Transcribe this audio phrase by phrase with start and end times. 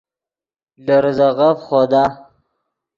[0.85, 2.03] لے ریزے غف خودا